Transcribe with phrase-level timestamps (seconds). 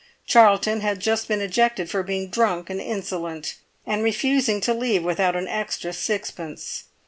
[0.25, 3.53] Charlton had just been ejected for being drunk and insolent,
[3.85, 6.85] and refusing to leave without an extra sixpence.